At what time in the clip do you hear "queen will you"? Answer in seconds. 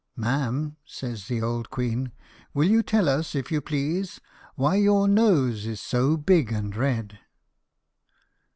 1.69-2.81